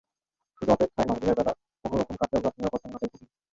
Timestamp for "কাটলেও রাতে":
2.19-2.57